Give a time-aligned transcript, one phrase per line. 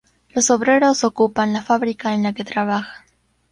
[0.29, 3.05] Los obreros ocupan la fábrica en la que trabajan.